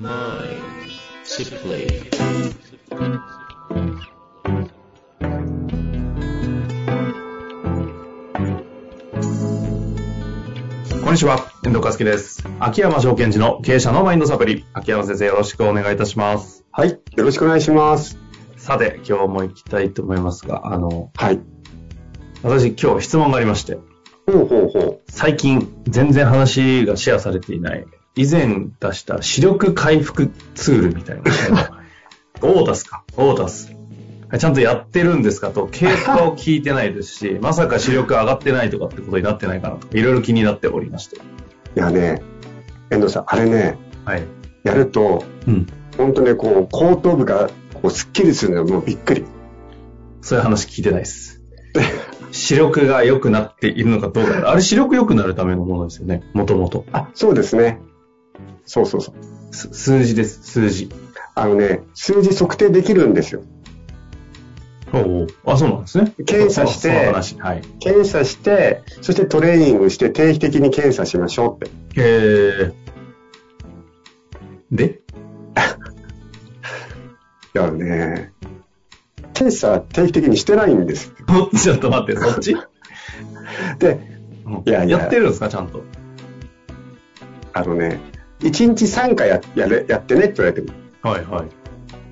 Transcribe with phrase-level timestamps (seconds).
[0.00, 0.06] こん
[11.12, 12.48] にちは、遠藤和樹です。
[12.60, 14.64] 秋山証券時の経営者のマインドサプリ。
[14.72, 16.64] 秋山先生よろしくお願いいたします。
[16.72, 16.92] はい。
[16.92, 18.16] よろしくお願いします。
[18.56, 21.40] さて、今日も行きたいと思いますが、あの、はい。
[22.42, 23.74] 私今日質問がありまして、
[24.26, 27.84] ほうほうほ最近全然話がシェアされていない、
[28.20, 31.22] 以前出した視力回復ツールみたいな
[32.42, 33.74] のを、 オータスか、オータス。
[34.38, 41.16] ちゃんとやってるんですかと、経過を聞いてないですし、まさか視力上がってないとかってことになってないかなと、いろいろ気になっておりまして。
[41.16, 41.78] う。
[41.78, 42.22] いやね、
[42.90, 44.22] 遠藤さん、あれね、はい。
[44.64, 45.66] やると、うん。
[45.96, 49.24] 本当ね、こう、後頭部が、こう、スッキリするのよ、もうびっくり。
[50.20, 51.42] そういう話聞いてないです。
[52.32, 54.50] 視力が良くなっているのかどうか。
[54.50, 56.22] あれ視力良くなるためのものですよね。
[56.34, 56.84] もともと。
[56.92, 57.80] あ、そうですね。
[58.72, 59.14] そうそうそう。
[59.52, 60.88] す数字です、数字。
[61.34, 63.42] あのね、数字測定できるんですよ。
[64.92, 66.14] おうおうあ、そうなんですね。
[66.24, 66.88] 検査して。
[67.40, 67.62] はい。
[67.80, 71.74] 検査して、そしてトレーニングして定期的に検査しましょうって。
[71.96, 75.00] えー、で？
[77.52, 78.32] いやね、
[79.34, 81.12] 検査定期的にしてないんです。
[81.28, 82.54] お ちょっと待って、そっち？
[83.80, 83.98] で、
[84.64, 85.82] いやいややってるんですか、ちゃんと？
[87.52, 87.98] あのね、
[88.40, 90.72] 1日3回ややれやってねって言われてる。
[91.02, 91.48] はいはい。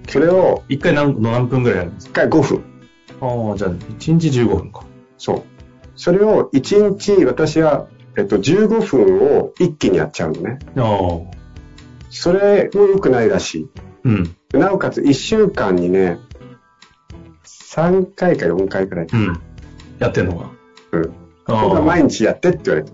[0.09, 2.59] それを一回何何分ぐらいやるんです1回5分。
[2.59, 2.65] か
[3.21, 4.84] ああ、じゃあ、1日15分か。
[5.17, 5.43] そう。
[5.97, 10.59] それを1日私は、えっと、15分を一気にやっちゃうのね。
[10.77, 11.39] ああ。
[12.11, 13.69] それも良くないらし
[14.05, 14.34] うん。
[14.55, 14.59] い。
[14.59, 16.19] なおかつ1週間にね、
[17.45, 19.06] 3回か4回くらい。
[19.12, 19.41] うん。
[19.99, 20.51] やってんのが。
[20.93, 21.12] うん。
[21.47, 21.83] あそれ。
[21.83, 22.93] 毎日やってって言われて。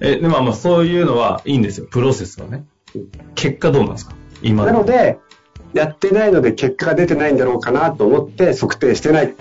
[0.00, 1.86] え、でもまあそういうのはいいんですよ。
[1.90, 2.64] プロセスはね。
[3.34, 4.14] 結果どうなんですか？
[4.42, 5.18] 今なので、
[5.74, 9.34] やってないので結果が出てないんだろうかなと思って測定してない。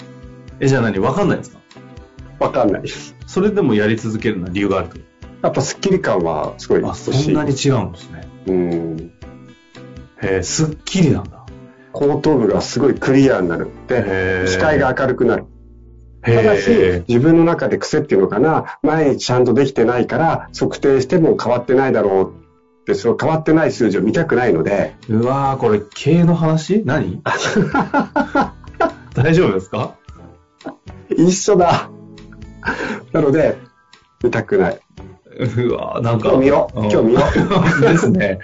[0.60, 1.00] え、じゃあ何？
[1.00, 1.60] わかんないんですか？
[2.40, 3.16] わかんないです。
[3.26, 4.98] それでもやり続けるのは理由があると。
[5.42, 6.94] やっぱスッキリ感はすごいあ。
[6.94, 8.28] そんなに違うんですね。
[8.48, 9.12] うん。
[10.22, 11.46] へえ、すっきりなんだ。
[11.94, 13.70] 後頭部がすごいクリアになる。
[13.90, 15.46] へで、ー視界が明るくなる。
[16.24, 22.34] へただしえ、、自分の中で癖っていうのかな、毎日ちゃんとできてないから、測定しても変わってないだろう
[22.82, 26.84] って、その変わってない数字を見たくないので、うわー、これ、経営の話？
[26.86, 27.22] 何？
[29.16, 29.96] 大丈夫ですか？
[31.10, 31.90] 一緒だ。
[33.14, 33.58] なので、
[34.24, 34.80] 見たくない。
[35.58, 36.30] うわー、なんか。
[36.30, 37.20] 今日見よううん今日見よ
[37.82, 38.40] ですね。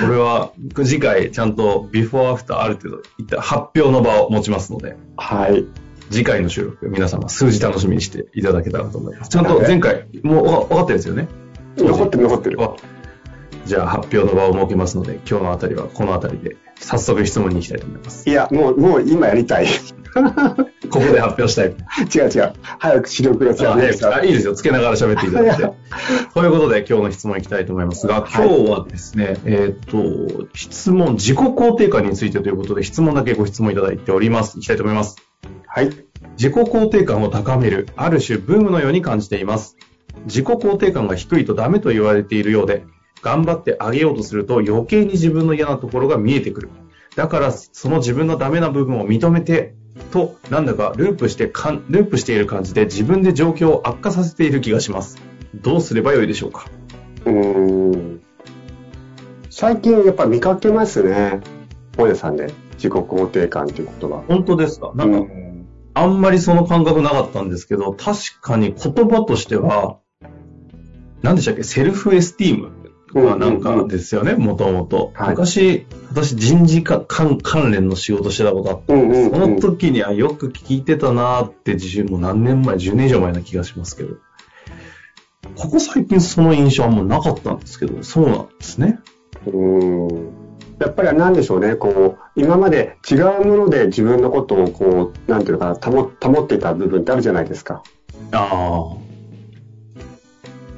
[0.00, 0.52] これは、
[0.84, 5.66] 次回、ちゃんと、ビフォーアフターある程度、いった発表の場を持ちますので、はい。
[6.10, 9.30] 次回の収録、皆様、数字楽しみにしていただけたらと思います。
[9.30, 11.28] ちゃんと前回、もうわ分かってるんですよね？
[11.76, 12.62] 残ってる残ってる。
[12.62, 12.74] あ
[13.66, 18.28] じゃあ、発表の場を設けますので、今日のあたりはこのあたりで、早速質問に行きたいと思います。
[18.30, 19.66] いや、もう、もう今やりたい。
[20.88, 21.68] ここで発表したい。
[21.68, 22.52] 違う違う。
[22.78, 24.54] 早く視力がつあかないあいいですよ。
[24.54, 25.62] つけながら喋っていただいて。
[26.32, 34.58] ということで、今日の質問いきたいと思いますが、今日はですね、えっ、と、質問、自己肯定感についてということで、質問だけご質問いただいております。
[34.58, 35.25] いきたいと思います。
[35.76, 35.90] はい。
[36.38, 39.76] 自己肯定感を高める、ある種ブームのように感じています。
[40.24, 42.86] 自己肯定感が低いとダメと言われているようで、
[43.20, 46.70] 頑張ってあげようとすると余計に自分の嫌なところが見えてくる。
[47.14, 49.74] だから、その自分のダメな部分を認めて、
[50.12, 55.18] と、なんだかループしてかん、ループしている感じで自分で状況を悪化させている気がします。
[55.54, 56.70] どうすればよいでしょうか？
[57.26, 58.20] うーん。
[59.50, 61.42] 最近やっぱ見かけますね。
[61.98, 62.50] 本屋さんで。
[62.76, 64.22] 自己肯定感という言葉。
[64.26, 64.92] 本当ですか？
[64.94, 65.45] なんか、うん
[65.98, 69.98] あんまりその感覚なかったんですけど、確かに言葉としては、
[71.22, 71.62] 何でしたっけ？
[71.62, 75.12] セルフエスティームはなんかですよね、もともと。
[75.14, 75.30] はい。
[75.30, 79.30] 昔、私人事か関関連の仕事してたことあって、うんうんうん。
[79.30, 84.16] その時にはよく聞いてたなーって自信も何年前、10年以上前な気がしますけど、
[85.54, 88.98] ここ最近その印象はもうなかったんですけど、そうなんですね。
[89.46, 90.35] うん
[90.78, 97.82] やっぱりなんでしょうね、こう、今まで違うもので自分のことをこう、なんていうのかな、保保ってた部分ってあるじゃないですか。
[98.32, 98.96] あ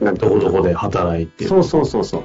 [0.00, 1.46] あ、なんてどこどこで働いて。
[1.46, 2.22] そうそうそうそう。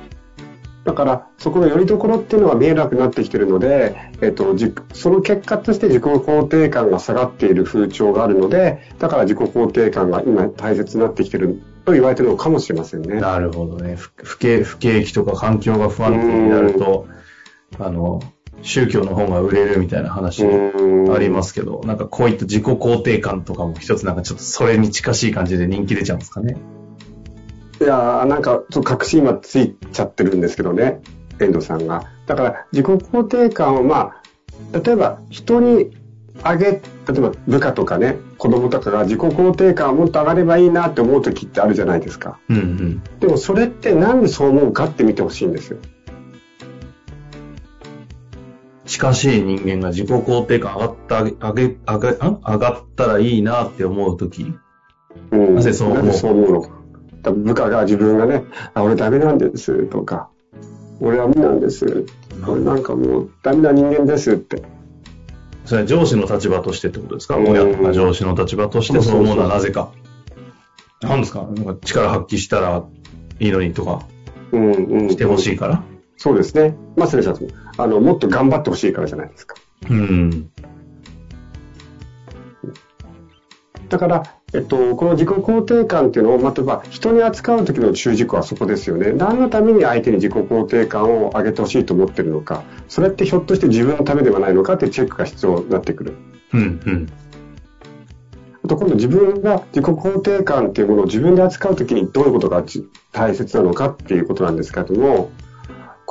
[0.83, 13.21] だから、そこの拠り所っていうのが見えなくなってきてるので、えっと、じその結果として自己肯定感が下がっている風潮があるので、だから自己肯定感が今大切になってきてると言われてるのかもしれませんね。
[13.21, 13.95] なるほどね。
[13.95, 17.07] 不不景不景気とか環境が不安定になると、
[17.79, 18.21] あの、
[18.61, 26.55] 宗教の方が売れるみたいな話ありますすけど、なんかこういった自己肯定感とかも一つなんかちょっとそれに近しい感じで人気出ちゃうんですかね？
[27.81, 31.01] いやーなんか、ちょっと確信今ついちゃってるんですけどね。
[31.39, 32.09] 遠藤さんが。
[32.25, 34.13] だから自己肯定感をま
[34.73, 35.91] あ、例えば人に
[36.43, 36.79] あげ、例
[37.17, 42.39] えば部下とかね、子供とかが自己肯定感をもっと上がればいいなって思う時ってあるじゃないですか。
[42.47, 43.03] うんうん。
[43.19, 45.79] でもそれってなんでそう思うかって見てほしいんですよ。
[48.85, 51.35] 近しい人間が自己肯定感上がった、上げ、
[51.85, 54.53] 上げ、ん上がったらいいなって思うとき。
[55.31, 55.55] うん。
[55.55, 56.13] なぜそう思う？
[56.13, 56.61] そう思うの？
[56.61, 57.31] か。
[57.31, 58.43] 部下が自分がね、
[58.73, 60.29] あ、俺ダメなんですとか、
[60.99, 62.05] 俺は無理なんです。
[62.45, 64.61] 俺なんかもうダメな人間ですって。
[65.63, 67.37] それは上司の立場としてってことですか？
[67.37, 69.93] うん親とか上司の立場としてそう思うのはなぜか。
[71.01, 71.43] そなんですか？
[71.43, 72.83] なんか力発揮したら
[73.39, 74.05] いいのにとか、
[74.51, 75.09] うんうん。
[75.09, 75.83] してほしいから。
[76.17, 76.75] そうですね。
[76.95, 79.55] まさにそうですあの、もっと頑張ってほしいからじゃないですか。
[79.89, 80.49] うん。
[83.89, 84.23] だから、
[84.53, 89.11] えっと、この自己肯定感っていうのを、まあ例えば人に扱う時の注意事項はそこですよね。
[89.11, 96.13] 何のために相手に自己肯定感を上げてほしいと思ってるのか、それってひょっとして自分のためではないのかっていうチェックが必要になってくる。
[96.53, 97.07] うんうん。
[98.63, 105.31] あと今度自分が自己肯定感っていうものを自分で扱うときにどういうことがち大切なのかっていうことなんですけれども、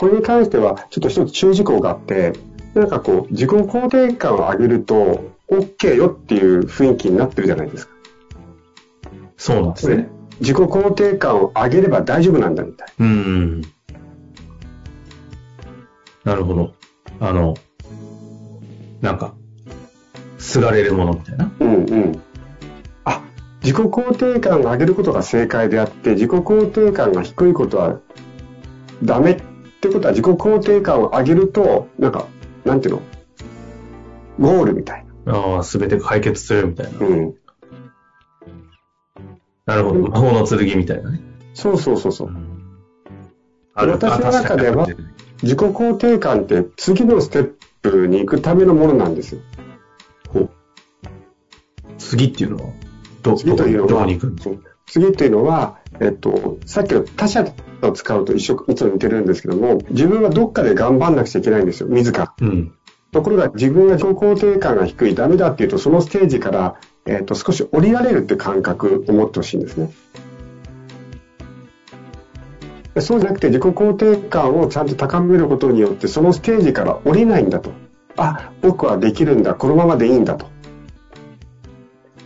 [0.02, 2.32] これに関してはちょっと一つ注意事項があって、
[2.74, 7.94] なんかこう自己肯定感を上げると OK よっていう雰囲気になってるじゃないですか。
[9.36, 10.08] そうなんですね。
[10.40, 13.60] 自己肯定感を上げれば大丈夫なんだみたいうん。
[16.24, 16.74] なるほど。
[17.20, 17.54] あの、
[19.02, 19.34] なんか、
[20.38, 21.44] すがれるものみたいな。
[21.44, 21.52] な。
[21.60, 22.22] うんうん。
[23.04, 23.22] あ、
[23.62, 28.00] 自己肯定感を上げることが正解であって、自己肯定感が低いことは
[29.04, 29.41] ダメっ
[29.82, 32.26] てことは自己肯定感を上げると、なんか、
[32.64, 33.02] なんていうの？
[34.38, 36.98] ゴールみたいああ、すべて解決するみたいな。
[37.00, 37.06] な。
[37.06, 37.34] うん。
[39.66, 39.98] なるほど。
[40.08, 41.20] 魔法の剣みたいなね。
[41.54, 42.30] そうそうそうそう。
[43.74, 44.86] ある私の中では
[45.42, 47.52] 自己肯定感って次のステッ
[47.82, 49.40] プに行くためのものなんですよ。
[50.28, 50.50] ほう
[51.98, 52.72] 次っていうのは、
[53.22, 54.71] ど、次というのはどこに行くんですか？
[54.92, 57.46] 次というのは、えっと、さっきの他者
[57.80, 62.34] を使うと一緒、いつも似てるんですけども、自分はどっかで頑張んなくちゃいけないんですよ、自ら。
[62.38, 62.74] うん。
[63.10, 66.74] ところが自分が自己肯定感が低い、ダメだっていうと、そのステージから、
[67.06, 69.90] えっと、少し降りられるっていう感覚を持ってほしいんですね。
[72.94, 77.72] でそうじゃなくて自己肯定感をちゃんと高めることによって、そのステージから降りないんだと。
[78.18, 80.52] あ、僕はできるんだ、このままでいいんだと。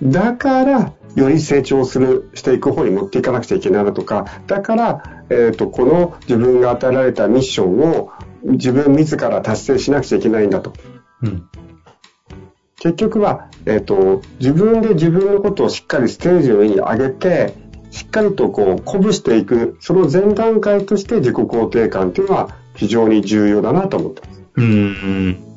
[0.03, 8.13] だから、より成長する、していく方に持っていかなくちゃいけないなとか、だから、えっ、と、この自分が与えられたミッションを
[8.45, 10.75] 自分自ら達成しなくちゃいけないんだと。
[11.23, 11.49] うん。
[12.79, 17.55] 結局は、えっ、と、自分で自分のことをしっかりステージの上に上げて、
[17.91, 24.43] しっかりとこう、鼓舞していく、その前段階として自己肯定感っていうのは非常に重要だなと思ってます。
[24.57, 25.56] うん。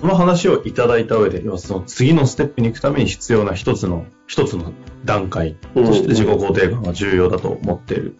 [0.00, 4.72] この話をいただいた上で、要はその次のステップに行くために必要な一つの、一つの
[5.04, 8.16] 段階として自己肯定感が重要だと思っている。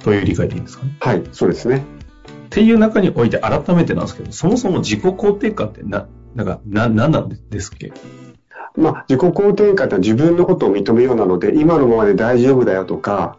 [0.00, 0.96] という理解でいいんですかね？
[1.00, 1.78] はい、そうですね。
[1.78, 7.92] っていう中において改めてなんですけど、そもそも自己肯定感ってな、なんか、な、なんなんですっけ？
[8.76, 13.38] まあ、自己肯定感って自分のことを認めようなので、今のままで大丈夫だよとか、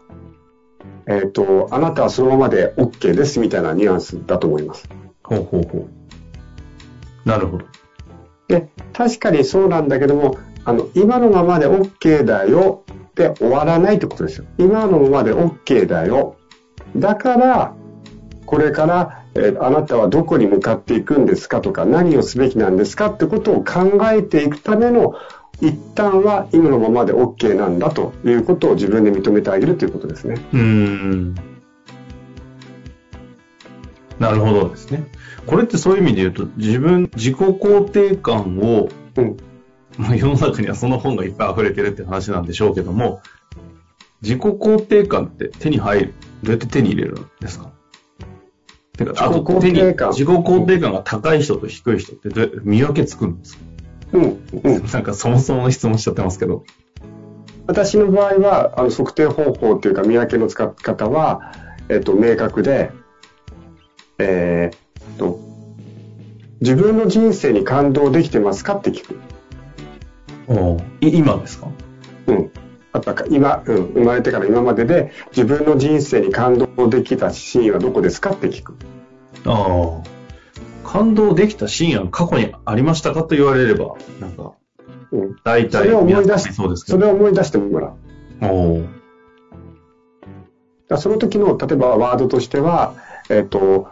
[1.06, 4.88] えっ、と、あなたはそのままで OK ですみたいなニュアンスだと思います。
[5.22, 5.88] ほうほうほう。
[7.24, 7.64] なるほど。
[8.48, 14.46] で、確かにそうなんだけども、あの、今のままで OK だよで終わらないってことですよ。
[14.58, 16.36] 今のままで OK だよ。
[16.96, 17.74] だから、
[18.46, 25.14] これから、えーあなたはどこに向かっていくんですかとか、何をすべきなんですかってことを考えていくための、
[25.60, 30.36] 一旦は今のままで OK なんだということを自分で認めてあげるということですね。
[30.52, 31.53] うーん。
[34.18, 35.06] なるほどですね。
[35.46, 39.36] これってそういう意味で言うと、自分、自己肯定感を、うん。
[39.98, 43.20] まあ世の中にはその本がいっぱい溢れてるって話なんでしょうけども、
[44.22, 47.72] 自己肯定感って手に入る、どうやって手に入れるんですか？
[48.96, 53.62] てか、自己肯定感自己肯定感が高い人と低い人ってどうやって見分けつくんですか、
[54.12, 54.22] うん。
[54.62, 54.86] うん。
[54.86, 56.64] なんかそもそもの質問しちゃってますけど。
[57.66, 61.52] 私の場合は、あの、測定方法というか見分けの使い方は、
[61.88, 62.90] えっと、明確で、
[64.18, 65.40] えーっと、
[66.60, 69.18] 自分の人生に感動できてますかって聞く。
[71.00, 71.68] い今ですか？
[72.26, 72.50] うん。
[72.92, 78.76] あったか、今、うん、生まれてから今までで自分の人生に感動できたシーンはどこですかって聞く。
[79.46, 80.88] ああ。
[80.88, 84.52] 感動できたシーンは過去にありましたかと言われれば、なんか、
[85.10, 85.36] うん。
[85.42, 86.98] 大体それを思い出し皆さんそうですけど。
[86.98, 87.92] それを思い出してもらう。
[88.42, 88.86] おー
[90.88, 92.94] らその時の、例えばワードとしては、
[93.30, 93.88] えっと、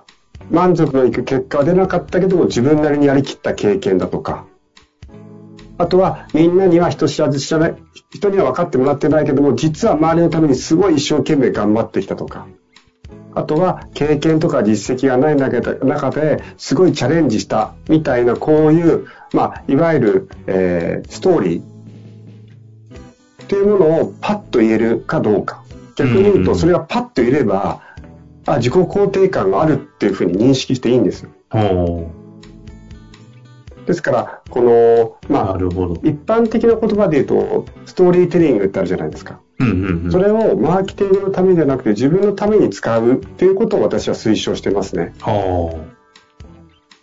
[0.50, 4.46] 満足のいく結果は出なかったけども、自分なりにやりきった経験だとか、
[5.78, 7.76] あとは、みんなには人知らず知らない、
[8.10, 12.46] 人には分かってもらってないけども、実は周りのためにすごい一生懸命頑張ってきたとか、
[13.34, 15.60] あとは経験とか実績がない中
[16.10, 21.62] ですごいチャレンジしたみたいなこういう、まあ、いわゆる、えー、ストーリー。
[21.62, 25.62] っていうものをパッと言えるかどうか。
[25.96, 27.80] 逆に言うと、それがパッと言えれば、
[28.46, 31.30] あ、自己肯定感があるっていうふうに認識していいんですよ。
[33.86, 35.56] ですから、この、まあ、
[36.02, 39.40] 一般的な言葉で言うと、ストーリーテリングってあるじゃないですか。
[40.10, 45.12] それをマーケティングのためじゃなくて自分のために使うっていうことを私は推奨してますね。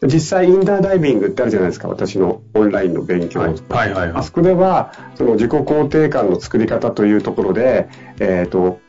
[0.02, 1.90] 実際インダーダイビングってあるじゃないですか。
[1.90, 8.80] 私のオンラインの勉強、はいはいはい、あそこではその自己肯定感の作り方というところで、えーと、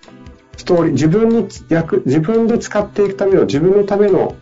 [0.61, 4.37] ストーリー自分に役自分で使っていくための自分のための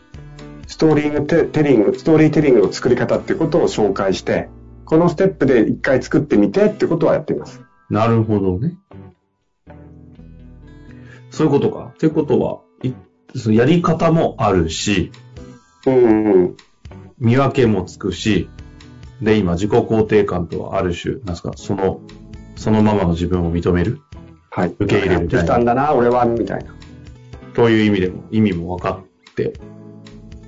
[0.66, 4.48] ストーリングテテリングストーリーテリングの作り方っていうことを紹介して
[4.84, 8.76] このステップで一回作ってみてってことはやっていますなるほどね
[11.30, 11.92] そういうことか。
[11.94, 12.60] ってことは、
[13.37, 15.12] そのやり方もあるし、
[15.87, 16.56] うん、
[17.18, 18.48] 見分けもつくし、
[19.22, 22.00] で、今、自己肯定感とはある種、なんですか、その、
[22.56, 24.00] そのままの自分を認める。
[24.50, 24.75] はい。
[24.78, 25.47] 受け入れるみたいな。
[25.47, 26.75] たんだな、俺は、みたいな。
[27.55, 29.52] という意味でも、意味も分かって。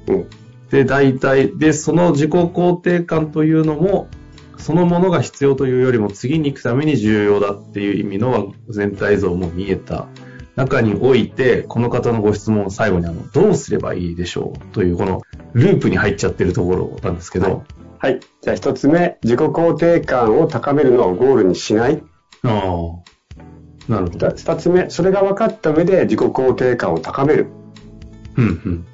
[0.08, 0.26] うん。
[0.70, 4.08] で、大体、で、その自己肯定感というのも、
[4.56, 10.06] そのものが必要というよりも次に行くために重要だっていう意味の全体像も見えた
[10.54, 15.22] 中において、この方のご質問を最後にあの、どうすればいいでしょうという、この
[15.54, 17.64] ループに入っちゃってるところなんですけど。
[17.98, 18.12] はい。
[18.12, 22.02] はい、じゃあ一つ目、自己肯定感を高めるのをゴールにしない。
[22.42, 23.09] ああ。
[23.90, 24.30] なるほど。
[24.30, 27.46] 二つ目、それが分かった上で自己肯定感を高める。
[28.36, 28.86] うんうん。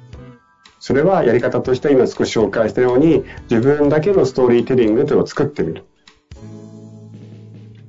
[0.79, 5.85] それはやり方として今少し紹介したように、自分だけのストーリーテリングというのを作ってみる。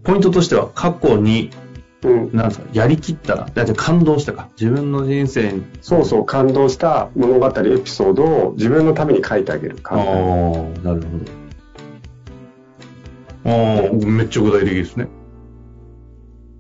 [0.05, 1.51] ポイントとしては、過去に
[2.03, 4.49] うん、なんですか、やりきったら、だって感動したか。
[4.61, 5.65] 自分の人生に。
[5.81, 9.79] そうそう、感動した物語、エピソードを自分のために書いてあげる。
[9.85, 11.03] ああ、なるほど。
[13.45, 15.09] ああ、めっちゃ具体的ですね。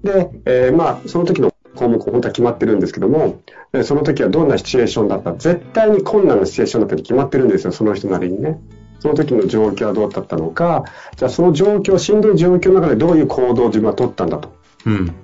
[0.02, 3.40] で、えー、まあ、その時の項目、本当は決まってるんですけども、
[3.84, 5.32] その時はどんなシチュエーションだった？
[5.34, 8.58] 絶対に困難なシチュエーションだったに決まってるんですよ、その人なりにね。
[9.00, 10.84] その時の状況はどうだったのか、
[11.16, 14.52] じゃあその状況、しんどい状況の中でどういう行動を自分は取ったんだと。
[14.86, 15.14] うん。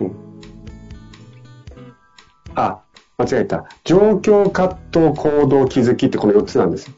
[0.00, 0.12] うん、
[2.54, 2.80] あ、
[3.18, 3.66] 間違えた。
[3.84, 6.90] 状況、葛藤、行動、気づきってこの4つなんです。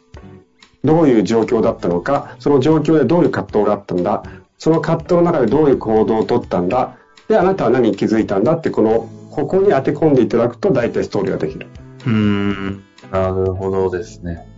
[0.85, 4.23] どういう状況だったのか、その状況でどういう葛藤があったんだ、
[4.59, 6.97] その葛藤の中でどういう行動をとったんだ、
[7.29, 11.67] で、あなたは何に気づいたんだって、この、ここに当て込んでいただくと大体ストーリーができる。
[12.07, 14.49] うーん、なるほどですね。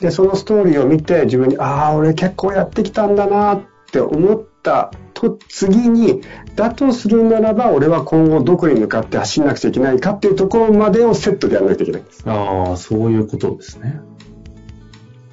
[0.00, 6.20] で、そのストーリーを見て自分に、ああ、俺結構やってきたんだなって思ったと次に、
[6.54, 12.22] だとするならば、俺は今後どこに向かって走らなくちゃいけないかっていうところまでをセットでやらないといけないんです。
[12.26, 14.00] ああ、そういうことですね。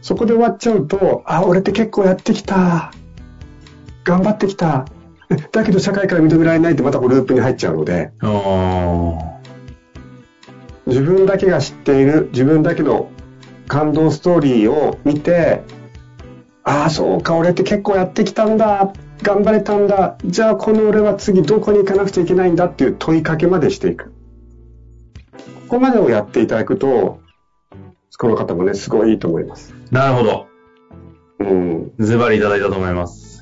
[0.02, 2.94] そこで終わっちゃうと、あ、俺って結構やってきた。
[4.04, 4.86] 頑張ってきた。
[5.52, 8.12] だけど社会から認められないってまたループに入っちゃうので。
[10.86, 13.10] 自分だけが知っている、自分だけの
[13.68, 15.64] 感動ストーリーを見て、
[16.64, 18.94] ああ、そうか、俺って結構やってきたんだ。
[19.22, 20.18] 頑張れたんだ。
[20.26, 24.14] じゃあこの俺は次どこに行かなくちゃいけないんだっていう問いかけまでしていく。
[25.70, 27.20] ここまでをやっていただくと、
[28.20, 29.74] この方もね、すごいいいと思います。
[29.92, 30.48] なるほど。
[31.40, 31.92] うん。
[32.00, 33.33] ズバリいただいたと思います。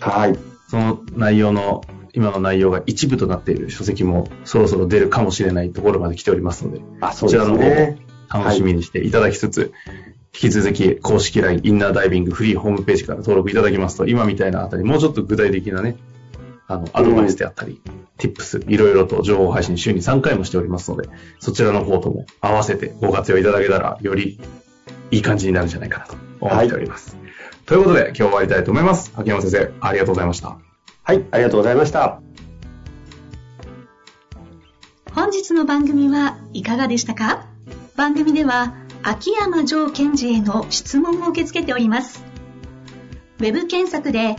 [0.00, 0.38] はい。
[0.68, 9.70] その内容の、今の内容が一部となっている書籍もそろそろ出るかもしれないところまで来ておりますので、あそうですね、こちらの方も楽しみにしていただきつつ、はい
[10.32, 15.96] 引き続き公式 LINE インナーダイビングフリーホームページから登録いただきますと、今みたいなあたり、もうちょっと具体的なね、
[16.68, 17.80] あの、アドバイスであったり、
[18.16, 21.08] ティップス、いろいろと情報配信週に3回もしておりますので、
[21.40, 24.40] そちらの方とも合わせてご活用いただけたら、より
[25.10, 27.16] いい感じになるんじゃないかなと思っております。
[27.16, 27.29] はい、
[27.70, 29.12] ということで、今日終わりたいと思います。
[29.14, 30.58] 秋山先生、ありがとうございました。
[31.04, 32.20] はい、ありがとうございました。
[35.12, 37.46] 本日の番組はいかがでしたか？
[37.94, 38.74] 番組では、
[39.04, 42.24] 秋山城賢治への質問を受け付けております。
[43.38, 44.34] ウェブ検索で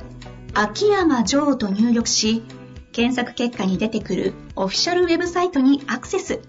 [0.53, 2.43] 秋山城と入力し、
[2.91, 6.41] 検索結果に出てくるオフィシャルウェブサイトにアクセス。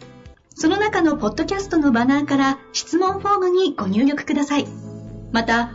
[0.57, 4.67] その中のポッドキャストのバナーから質問フォームにご入力ください。
[5.31, 5.75] また、